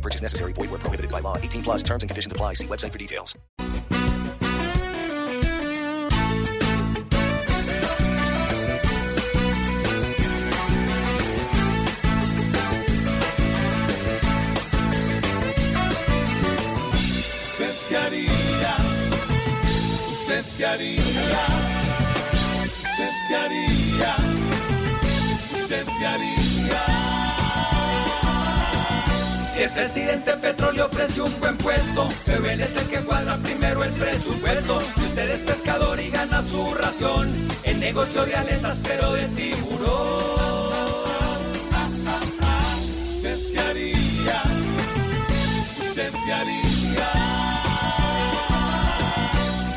[0.00, 0.52] Purchase necessary.
[0.52, 1.36] Void where prohibited by law.
[1.36, 2.54] 18 plus terms and conditions apply.
[2.54, 3.36] See website for details.
[17.60, 18.76] ¿Usted qué haría?
[20.12, 21.02] ¿Usted qué haría?
[22.64, 24.16] ¿Usted qué haría?
[25.62, 26.39] ¿Usted qué haría?
[29.62, 33.90] El presidente Petróleo ofrece un buen puesto, pero él es el que cuadra primero el
[33.92, 34.80] presupuesto.
[34.80, 37.30] Si usted es pescador y gana su ración,
[37.64, 40.70] el negocio de aletas pero de tiburón.
[43.16, 44.42] ¿Usted qué haría?
[45.88, 47.12] ¿Usted qué haría?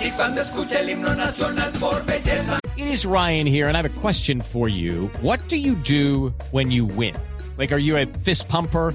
[0.00, 3.86] Si cuando escucha el himno nacional por belleza, It is Ryan here, and I have
[3.86, 5.10] a question for you.
[5.20, 7.14] What do you do when you win?
[7.58, 8.94] Like, are you a fist pumper?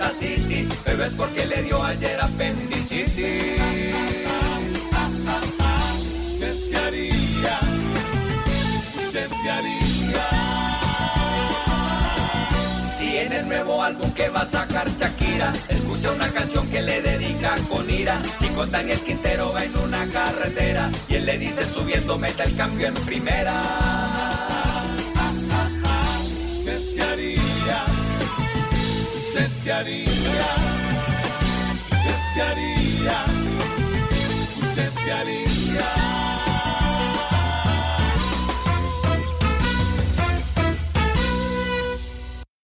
[0.91, 3.07] pero es porque le dio ayer apendicitis.
[6.33, 7.59] ¿Usted qué haría?
[9.05, 10.27] ¿Usted qué haría?
[12.97, 17.01] Si en el nuevo álbum que va a sacar Shakira, escucha una canción que le
[17.01, 18.21] dedica con ira.
[18.39, 22.55] Si con Daniel Quintero va en una carretera y él le dice subiendo meta el
[22.57, 23.61] cambio en primera.
[26.59, 27.85] ¿Usted qué haría?
[29.15, 30.60] ¿Usted qué haría?
[32.41, 33.17] ¿Usted qué haría?
[34.61, 35.87] ¿Usted qué haría?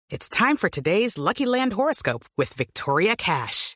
[0.09, 3.75] It's time for today's Lucky Land horoscope with Victoria Cash.